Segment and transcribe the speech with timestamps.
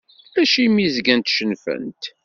[0.41, 2.03] Acimi zgant cennfent?